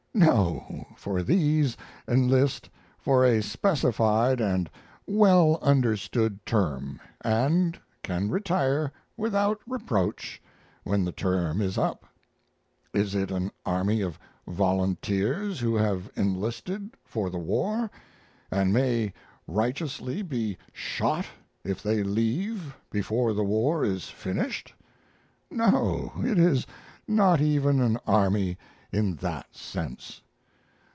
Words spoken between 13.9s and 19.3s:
of volunteers who have enlisted for the war, and may